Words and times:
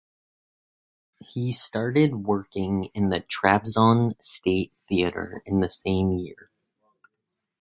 He 1.27 1.51
started 1.51 2.23
working 2.25 2.85
in 2.95 3.09
the 3.09 3.19
Trabzon 3.19 4.15
State 4.19 4.73
Theater 4.89 5.43
in 5.45 5.59
the 5.59 5.69
same 5.69 6.11
year. 6.13 6.49